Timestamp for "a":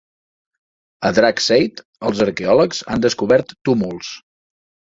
1.09-1.11